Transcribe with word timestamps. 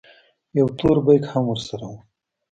يو 0.57 0.65
تور 0.77 0.97
بېګ 1.05 1.23
هم 1.31 1.43
ورسره 1.49 1.85
و. 1.91 1.93